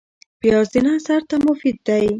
پیاز 0.39 0.67
د 0.73 0.75
نس 0.85 1.03
درد 1.07 1.25
ته 1.29 1.35
مفید 1.45 1.77
دی 1.87 2.05